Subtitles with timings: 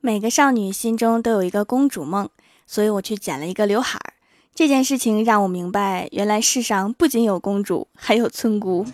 [0.00, 2.28] 每个少女心中都有一个公主梦，
[2.66, 4.14] 所以我去剪了一个刘海儿。
[4.54, 8.84] 这件事情让我明白，原来世上不仅有公主，还有村姑。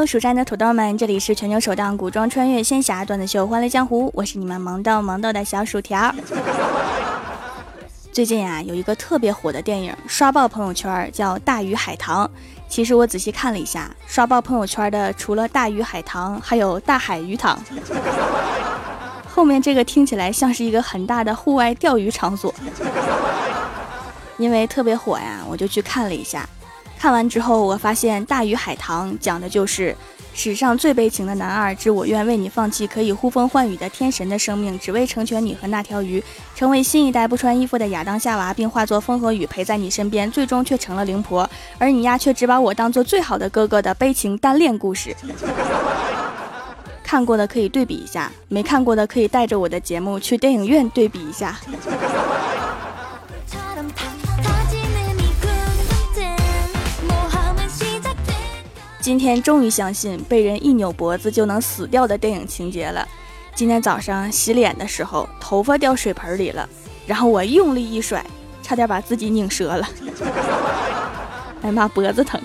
[0.00, 6.10] Hello，蜀山的土豆们，这里是全球首档古装穿越仙侠段子秀《欢乐江湖》，我是你们萌豆萌豆的小薯条。
[8.10, 12.24] 最近啊，有一个特别火的电影刷爆朋友圈，叫《大鱼海棠》。
[12.66, 17.62] 其实我仔细看了一下，刷爆朋友圈的除了《大鱼海棠》，还有《大海鱼塘》。
[19.28, 22.54] 后面这个听起来像是一个很大的户外钓鱼场所。
[24.38, 26.48] 因为特别火呀，我就去看了一下。
[27.00, 29.96] 看完之后，我发现《大鱼海棠》讲的就是
[30.34, 36.22] 史上最悲情的男二之我愿为你放弃可以呼风唤雨的天神的生命，只为成全你和那条鱼，
[36.54, 41.48] 成为新一代不穿衣服的亚当夏娃，并化作风和雨陪在你身边，最终却成了灵婆，
[41.78, 45.16] 而你呀却只把我当做最好的哥哥的悲情单恋故事。
[47.02, 51.58] 看过的可以对比一下，没看过的可以带着我的节目去电影院对比一下。
[59.00, 63.06] 今天终于相信被人一扭脖子就能死掉的电影情节了。
[63.54, 66.68] 今天早上洗脸的时候，头发掉水盆里了，
[67.06, 68.22] 然后我用力一甩，
[68.62, 69.88] 差点把自己拧折了。
[71.62, 72.38] 哎妈，脖子疼！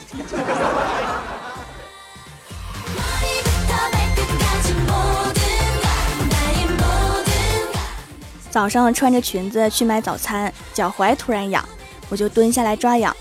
[8.49, 11.63] 早上穿着裙子去买早餐，脚踝突然痒，
[12.07, 13.13] 我就蹲下来抓痒。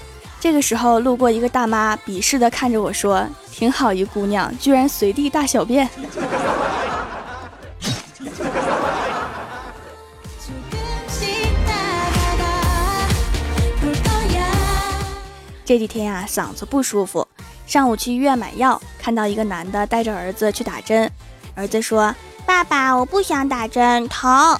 [0.45, 5.89] 这个时候，路过一个大妈，鄙视的看着我说：“挺好一姑娘，居然随地大小便。”
[15.65, 17.27] 这几天呀，嗓子不舒服，
[17.67, 21.11] 上午去医院买药，看到一个男的带着儿子去打针，
[21.55, 24.59] 儿子说：“爸爸，我不想打针，疼。”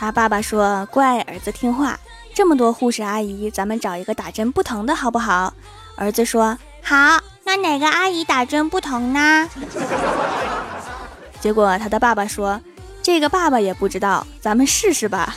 [0.00, 2.00] 他爸爸说：“乖，儿子听话。”
[2.34, 5.52] 这么多护士阿姨，咱们找一个打针不疼的好不好？
[5.96, 6.96] 儿子说好。
[7.44, 9.48] 那哪个阿姨打针不疼呢？
[11.40, 12.60] 结果他的爸爸说，
[13.02, 15.34] 这个爸爸也不知道，咱们试试吧。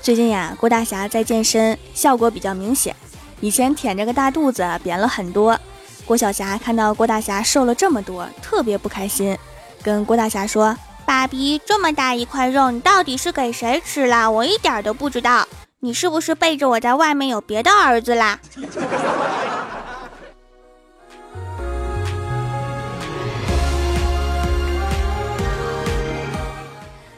[0.00, 2.96] 最近呀，郭大侠在健身，效果比较明显，
[3.40, 5.58] 以前腆着个大肚子，扁了很多。
[6.04, 9.36] 郭晓霞看到郭大侠瘦了这么多，特别不开心，
[9.82, 10.76] 跟郭大侠说
[11.06, 14.30] ：“爸比，这么大一块肉，你到底是给谁吃了？
[14.30, 15.46] 我一点都不知道。
[15.80, 18.38] 你是不是背着我在外面有别的儿子啦？”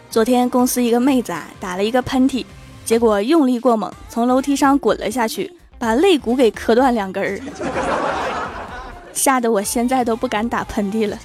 [0.09, 2.47] 昨天公司一个妹子啊，打了一个喷嚏，
[2.84, 7.41] 结果用力过猛，从楼梯上滚了下去，把肋骨给磕断两根儿。
[9.14, 11.16] 吓得我现在都不敢打喷嚏了。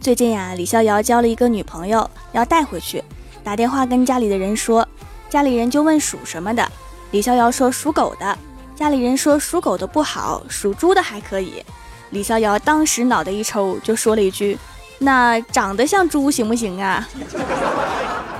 [0.00, 3.04] 最近呀，李逍遥交了一个女朋友，要带回去，
[3.44, 4.88] 打电话跟家里的人说，
[5.28, 6.66] 家里人就问属什么的，
[7.10, 8.38] 李逍遥说属狗的，
[8.74, 11.62] 家里人说属狗的不好，属猪的还可以。
[12.10, 14.58] 李逍遥当时脑袋一抽，就说了一句
[14.98, 17.06] ：“那长得像猪行不行啊？”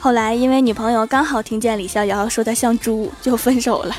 [0.00, 3.94] 后来，因为女朋友刚好听见李逍遥说他像猪，就分手了。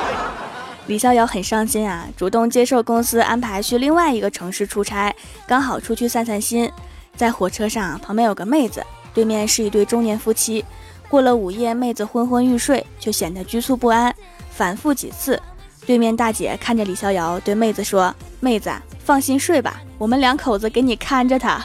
[0.86, 5.12] 李逍遥很伤心啊，主动接受公司安排去另外一个城市出差，
[5.46, 6.70] 刚好出去散散心。
[7.16, 8.84] 在火车上，旁边有个妹子，
[9.14, 10.62] 对面是一对中年夫妻。
[11.08, 14.14] 过了午夜，妹子昏昏欲睡，却显得局促不安，
[14.50, 15.40] 反复几次。
[15.86, 18.70] 对面大姐看着李逍遥，对妹子说：“妹子，
[19.02, 21.64] 放心睡吧，我们两口子给你看着他。”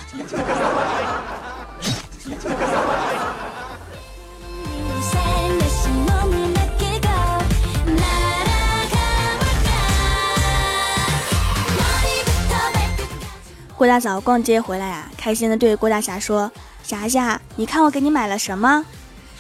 [13.82, 16.52] 郭大嫂逛街回来呀，开心的对郭大侠说
[16.86, 18.86] ：“侠侠，你看我给你买了什么？”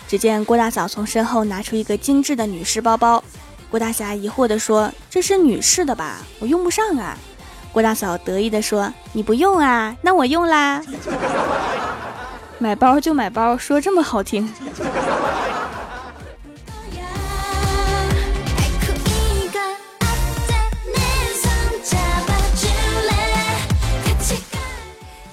[0.10, 3.24] 只见郭大嫂从身后拿出一个精致的女士包包。
[3.70, 6.18] 郭大侠疑惑的说：“这是女士的吧？
[6.40, 7.16] 我用不上啊。”
[7.72, 10.82] 郭大嫂得意的说：“你不用啊，那我用啦。
[12.58, 14.52] 买包就买包，说这么好听。”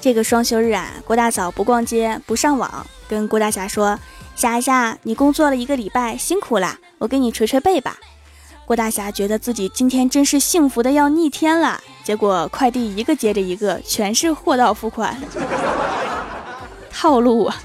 [0.01, 3.99] 这个双休日啊，郭大嫂不逛街不上网，跟郭大侠说
[4.37, 7.97] ：“霞霞，你工作了一个礼拜，辛苦啦，我给你捶捶背吧。”
[8.65, 15.17] 郭大侠觉得自己今天真是幸福的要逆天了，结果快递一个接着一个，全是货到付款，
[16.93, 17.57] 套路啊！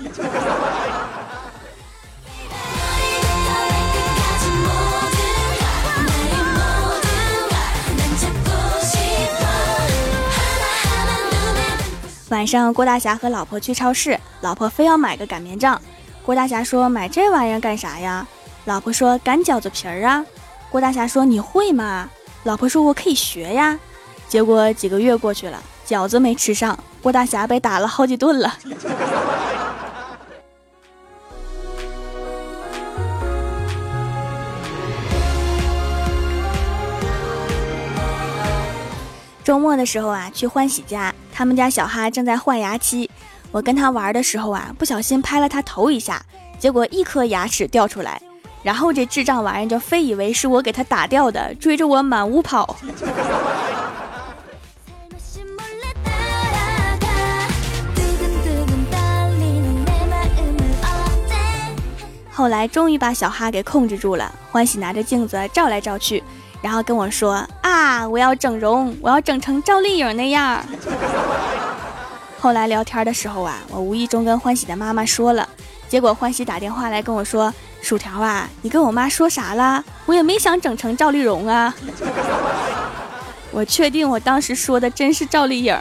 [12.33, 15.79] 晚上，郭大侠和老婆去超市，老婆非要买个擀面杖。
[16.25, 18.25] 郭大侠说：“买这玩意儿干啥呀？”
[18.65, 20.25] 老婆说：“擀饺子皮儿啊。”
[20.71, 22.09] 郭大侠说：“你会吗？”
[22.41, 23.79] 老婆说：“我可以学呀。”
[24.27, 28.57] 结果几个月过去了，饺子没吃上，郭大侠被打了好几顿了。
[39.43, 43.09] 周末的时候啊，去欢喜家，他们家小哈正在换牙期。
[43.51, 46.23] 我跟他玩的时候啊，不小心拍了他头一下，
[46.59, 48.21] 结果一颗牙齿掉出来。
[48.61, 52.77] 然后这智障玩意就非以为是我给他打掉的，追着我满屋跑。
[62.31, 66.23] 后来终于把小哈给控制住了，欢喜拿着镜子照来照去。
[66.63, 70.63] 然后跟我说啊，我要整容，我要整成赵丽颖那样。
[72.39, 75.47] 后来聊天的时候啊，我无意中跟欢喜的妈妈说了，
[75.89, 79.83] 结果欢喜打电话来跟我说：“薯条啊，你跟我妈说啥了？
[80.05, 81.75] 我也没想整成赵丽蓉啊。
[83.51, 85.77] ”我确定我当时说的真是赵丽颖。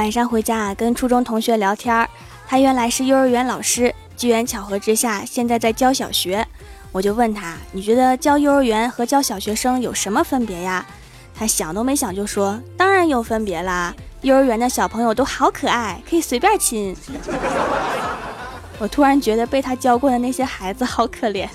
[0.00, 2.08] 晚上回家啊，跟初中同学聊天，
[2.48, 6.42] 他原来是幼儿园老师，机缘巧合之下，现在在教小学。
[6.90, 10.86] 我就问他，你觉得教幼儿园和教小学生有什么分别呀？
[11.34, 16.96] 他想都没想就说，当然有分别啦，幼儿园的小朋友都好可爱，可以随便亲。
[18.80, 21.46] 我突然觉得被他教过的那些孩子好可怜。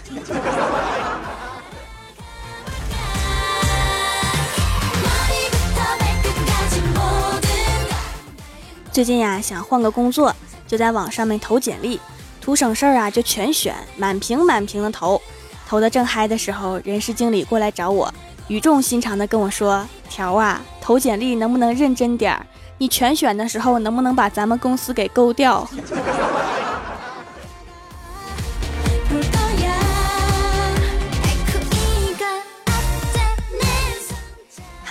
[8.95, 10.33] 最近呀，想换个工作，
[10.65, 11.99] 就在网上面投简历，
[12.39, 15.21] 图省事儿啊，就全选，满屏满屏的投，
[15.67, 18.09] 投的正嗨的时候，人事经理过来找我，
[18.47, 22.45] 语重心长的跟我说：“条啊，投简历能不能认真点儿？
[22.77, 25.67] 你全选的时候，能不能把咱们公司给勾掉？”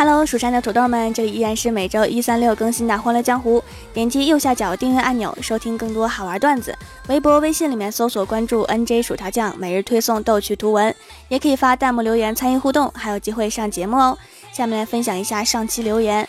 [0.06, 3.58] Hello，蜀山的土豆们，这里依然是每周一、三、六更新的《欢乐江湖》。
[3.94, 6.76] 点击右下角订阅按钮，收听更多好玩段子。
[7.08, 10.94] 微博、微信里面搜索关注 NJ 薯条酱，每日推送逗趣图文，
[11.28, 14.18] 也可以发弹幕留言参与互动，还有机会上节目哦。
[14.52, 16.28] 下面来分享一下上期留言。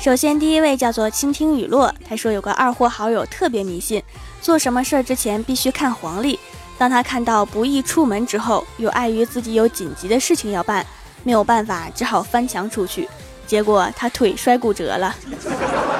[0.00, 4.00] 首先，第一位叫做倾听雨落，他说有个二货好友特别迷信，
[4.40, 6.38] 做什么事儿之前必须看黄历。
[6.78, 10.86] 当他看到不宜出门之后，又碍于自己有紧急的事情要办。
[11.22, 13.08] 没有办法，只好翻墙出去，
[13.46, 15.14] 结果他腿摔骨折了。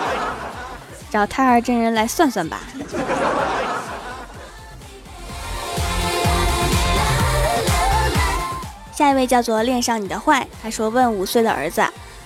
[1.10, 2.60] 找太二真人来算算吧。
[8.94, 11.82] 下一位叫做恋上你的坏，他说问五岁的儿子：“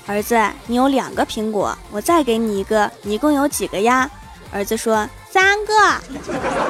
[0.07, 4.11] 儿子，你有两个苹果，我再给你一个，你一共有几个呀？”
[4.53, 5.73] 儿子说：“三个。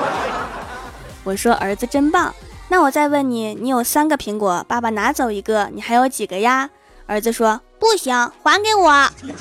[1.25, 2.33] ”我说：“儿子真棒。”
[2.69, 6.69] 那我再问你，你有三个苹果，爸爸拿走一个，你还有几个呀？
[7.07, 9.09] 儿子说不行，还给我。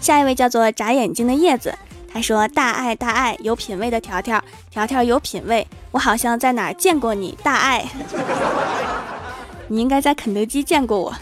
[0.00, 1.72] 下一位叫做眨眼睛的叶子，
[2.12, 7.86] 他说大爱大爱，有品位的条条，条条有品位，我好像在哪儿见过你，大爱，
[9.68, 11.14] 你应该在肯德基见过我。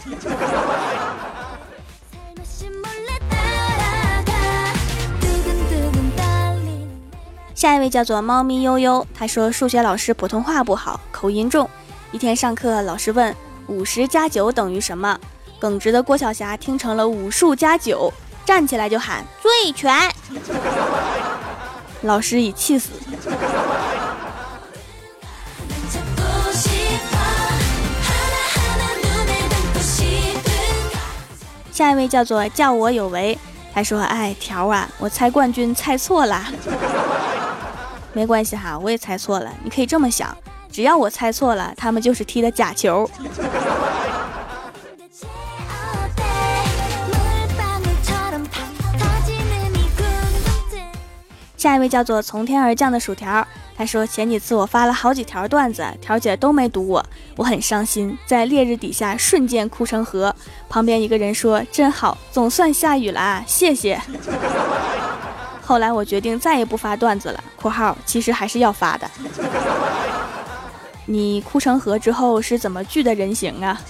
[7.63, 11.69] 下一位叫做猫咪悠悠，他说数学老师普通话不好，口音重。
[12.11, 13.33] 一天上课，老师问
[13.67, 15.17] 五十加九等于什么？
[15.59, 18.11] 耿直的郭晓霞听成了武术加九，
[18.43, 19.95] 站起来就喊醉拳。
[22.03, 22.89] 老师已气死。
[31.71, 33.39] 下一位叫做叫我有为，
[33.73, 36.43] 他说哎条啊，我猜冠军猜错了。
[38.13, 39.51] 没关系哈，我也猜错了。
[39.63, 40.35] 你可以这么想，
[40.71, 43.09] 只要我猜错了，他们就是踢的假球。
[51.57, 57.05] 下一位叫做从天而降的薯条，他说前几次我发了好几条段子，条姐都没读我，
[57.37, 60.35] 我很伤心，在烈日底下瞬间哭成河。
[60.67, 63.97] 旁边一个人说真好，总算下雨了啊，谢谢。
[65.73, 67.43] 后来我决定再也不发段子了。
[67.59, 69.09] （括号其实还是要发的。）
[71.07, 73.81] 你哭成河之后是怎么聚的人形啊？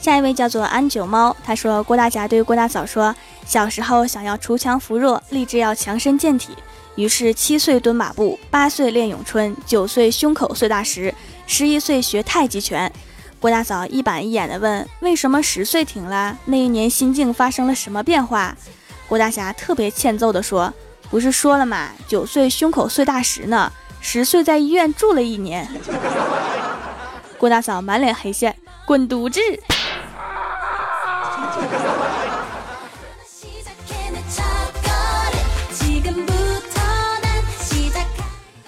[0.00, 3.14] 下一位叫做安九猫，他说郭大侠对郭大嫂说，
[3.46, 6.56] 小时候想要锄强扶弱，立志要强身健体，
[6.96, 11.14] 于是七岁蹲马步，八岁练咏春，九岁胸口碎大石，
[11.46, 12.92] 十一岁学太极拳。
[13.38, 16.36] 郭大嫂一板一眼地问：“为什么十岁停了？
[16.44, 18.54] 那一年心境发生了什么变化？”
[19.08, 20.72] 郭大侠特别欠揍地说
[21.08, 21.88] ：“不是说了吗？
[22.06, 25.66] 九岁胸口碎大石呢，十岁在医院住了一年。
[27.38, 28.54] ”郭大嫂满脸黑线，
[28.84, 29.40] 滚犊子！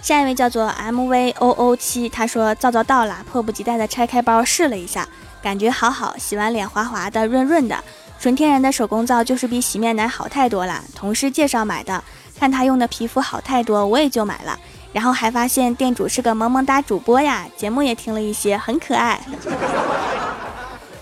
[0.02, 5.09] 下一位叫做 M V O O 七，他说皂皂到了，迫不及待的拆开包试了一下，
[5.40, 7.78] 感觉好好，洗完脸滑滑的，润润的，
[8.18, 10.82] 纯天然的手工皂就是比洗面奶好太多了。
[10.92, 12.02] 同事介绍买的，
[12.37, 14.59] 看他用的皮肤好太多，我也就买了。
[14.92, 19.21] 然后还发现店主是个萌萌哒主播呀，节目也听了一些，很可爱。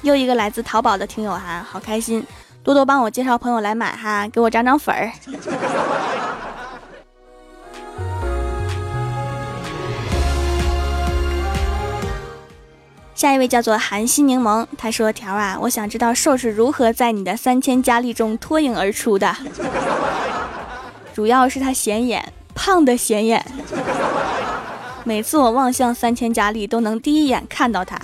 [0.02, 2.22] 又一个来自淘宝的听友哈，好开心，
[2.62, 5.10] 多多帮我介绍朋友来买哈，给我涨涨粉儿。
[13.20, 19.36] 下一位叫做韩熙柠檬，他说：“条啊，我想知道瘦是如何在你的三千佳丽中脱颖而出的。
[21.12, 23.44] 主要是他显眼，胖的显眼。
[25.04, 28.00] 每次我望向三千佳丽，都能第一眼看到他。”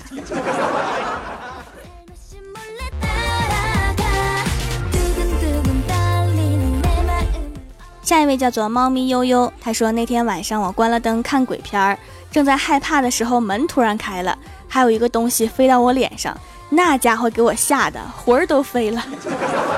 [8.03, 11.99] 下一位叫做猫咪悠悠，他说：“那天晚上我关了灯看鬼片儿，
[12.31, 14.37] 正在害怕的时候，门突然开了。”
[14.77, 19.03] 还有一个东西飞到我脸上，那家伙给我吓得魂儿都飞了。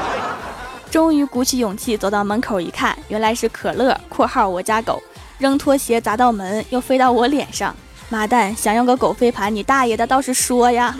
[0.90, 5.00] 终于鼓起勇气走到门口一看，原来是可乐（括号我家狗）
[5.38, 7.73] 扔拖鞋砸到门，又飞到我脸上。
[8.09, 10.93] 妈蛋，想要个狗飞盘，你大爷的倒是说呀！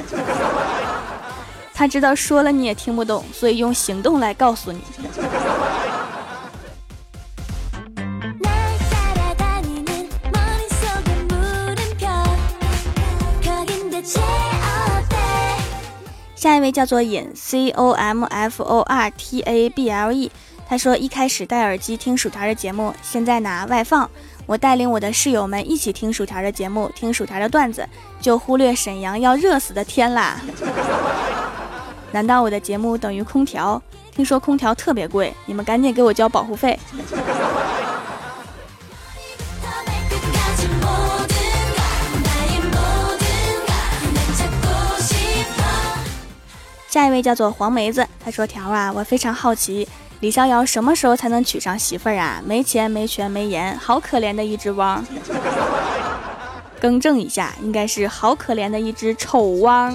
[1.75, 4.81] 他知道说了你也听不懂，所以用行动来告诉你。
[16.39, 20.31] 下一位叫做尹 C O M F O R T A B L E，
[20.69, 24.09] 他说一开始戴耳机听薯条的节目，现在拿外放。
[24.47, 27.85] 我带领我的室友们一起听薯条的节目，听薯条的段子，
[28.21, 30.41] 就忽略沈阳要热死的天啦。
[32.13, 33.83] 难道我的节目等于空调？
[34.15, 36.79] 听说空调特别贵，你们赶紧给我交保护费。
[46.89, 49.87] 下一位叫做黄梅子，他说：“条啊，我非常好奇，
[50.21, 52.41] 李逍遥什么时候才能娶上媳妇儿啊？
[52.43, 55.05] 没钱、没权、没颜，好可怜的一只汪。
[56.81, 59.95] 更正一下，应该是好可怜的一只丑汪。”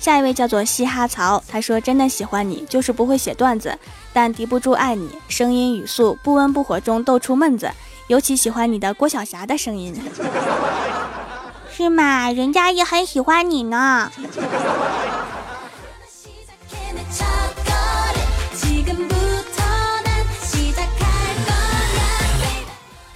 [0.00, 3.78] 下一位叫做嘻哈曹，他说：“真的喜欢你，就是不会写段子，
[4.14, 5.18] 但敌不住爱你。
[5.28, 7.70] 声音语速不温不火中逗出闷子，
[8.06, 9.94] 尤其喜欢你的郭晓霞的声音，
[11.70, 12.30] 是吗？
[12.30, 14.10] 人家也很喜欢你呢。”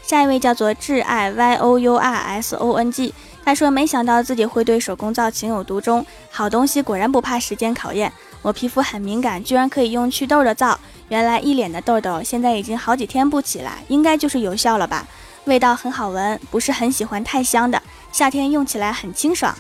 [0.03, 3.15] 下一位叫做挚爱 Y O U R S O N G。
[3.45, 8.13] 他说：“没想到自己会对手工皂情有独钟，好东西果然不怕时间考验。
[8.43, 10.79] 我皮肤很敏感，居然可以用祛痘的皂。
[11.09, 15.07] 原来一脸的痘痘，现在已经好几天不起来，应该就是有效了吧？
[15.45, 19.55] 味道很好闻，不是很喜欢太香的，夏天用起来很清爽。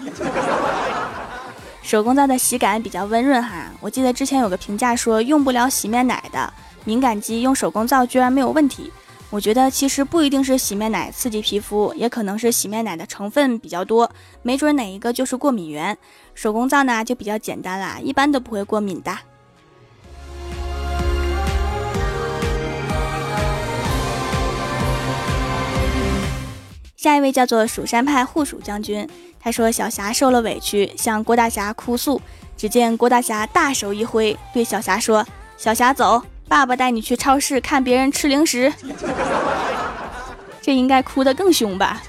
[1.83, 3.71] 手工皂的洗感比较温润哈。
[3.81, 6.53] 我记得之前有个评价说用不了洗面奶的
[6.85, 8.93] 敏感肌用手工皂居然没有问题。”
[9.31, 14.11] 我觉得其实不一定是洗面奶刺激皮肤，也可能是洗面奶的成分比较多，
[14.43, 15.97] 没准哪一个就是过敏源。
[16.35, 19.17] 手工皂呢就比较简单啦，一般都不会过敏的。
[26.97, 29.07] 下一位叫做蜀山派护蜀将军，
[29.39, 32.21] 他说小霞受了委屈，向郭大侠哭诉。
[32.57, 35.25] 只见郭大侠大手一挥，对小霞说
[35.57, 38.73] ：“小霞走。”爸爸带你去超市看别人吃零食，
[40.63, 42.03] 这应该哭得更凶吧。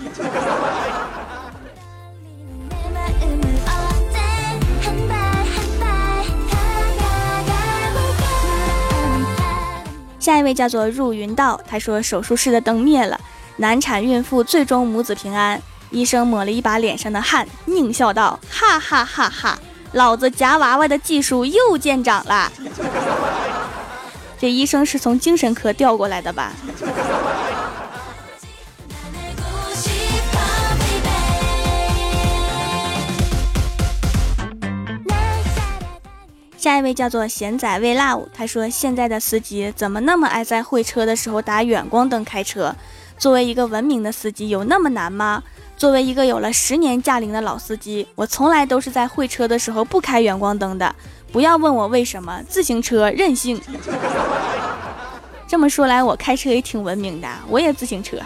[10.19, 13.19] 下一位叫做入云道，他说手术室的灯灭了，
[13.57, 15.61] 难产孕妇最终母子平安。
[15.91, 19.59] 医生抹了一把脸上的汗，狞笑道：“哈哈哈哈，
[19.93, 22.51] 老子夹娃娃的技术又见长了。”
[24.39, 26.53] 这医生是从精神科调过来的吧？
[36.57, 42.75] 下一位叫做贤仔为 love，他说现在的司机怎么那么爱在会车的时候打远光灯开车？
[43.17, 45.43] 作为一个文明的司机，有那么难吗？
[45.75, 50.93] 作为一个有了十年驾龄的老司机，我从来都是在会车的时候不开远光灯的。
[51.31, 53.61] 不要问我为什么，自行车任性。
[55.47, 58.17] 这么说来，我开车也挺文明的，我也自行车。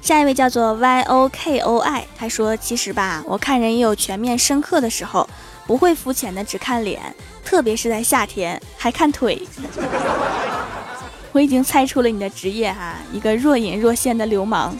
[0.00, 5.26] 下一位叫做 Y O K O I，他说：“其实吧，我看人也有全面深刻的时候，
[5.66, 7.00] 不会肤浅的只看脸，
[7.42, 9.40] 特别是在夏天还看腿。”
[11.34, 14.72] 我已经猜出了你的职业哈，一个若隐若现的流氓。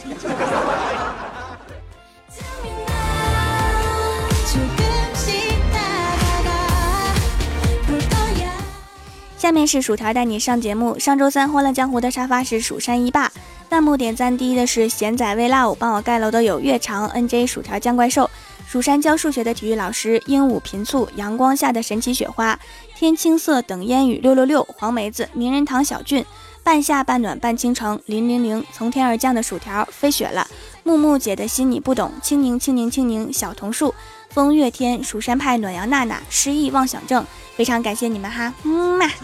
[9.37, 10.97] 下面是薯条带你上节目。
[10.97, 13.29] 上周三欢乐江湖的沙发是蜀山一霸。
[13.67, 18.29] 弹幕点赞第一的是贤仔微辣舞，帮我盖楼的有月长、NJ、薯条、江怪兽、
[18.65, 22.57] 蜀山教数学的体育老师、鹦鹉频醋、阳光下的神奇雪花、
[22.95, 26.23] 天青色等烟雨六六六、黄梅子、名人堂小俊、
[26.65, 30.47] 半夏半暖半倾城、零零零、从天而降的薯条、飞雪了、
[30.83, 33.93] 木木姐的心你不懂、青柠青柠青柠、小桐树、
[34.31, 37.23] 风月天、蜀山派暖阳娜娜、失忆妄想症，
[37.55, 39.07] 非常感谢你们哈，嗯嘛。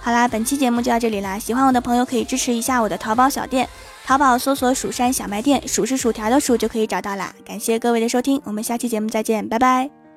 [0.00, 1.38] 好啦，本期节目就到这里啦！
[1.38, 3.66] 喜欢我的朋友可以支持一下我的淘宝小店，
[4.04, 7.34] 淘宝搜索“蜀山小卖店”，数是薯条的数就可以找到啦。
[7.44, 10.07] 感谢各位的收听，我们下期节目再见，拜拜。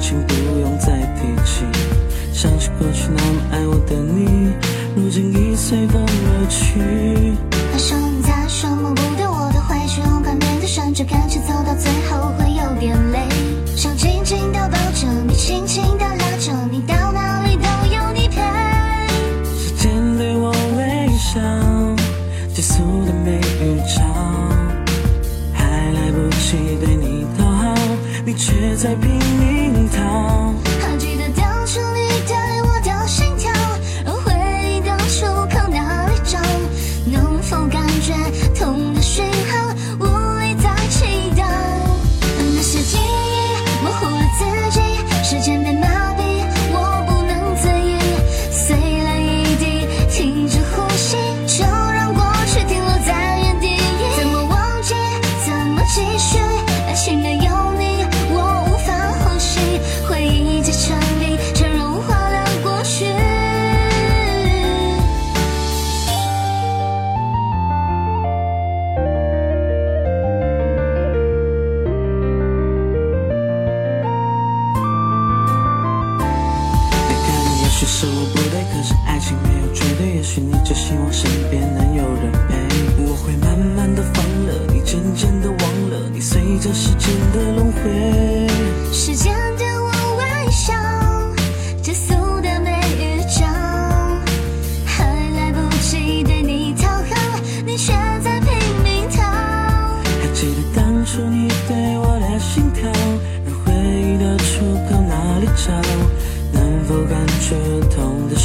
[0.00, 1.62] 请不用再提起
[2.32, 4.50] 想起过去那么爱我的你
[4.96, 7.49] 如今已随风而去。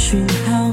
[0.08, 0.72] 讯号